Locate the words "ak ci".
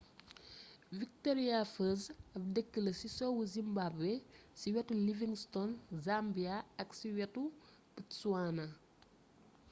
6.81-7.07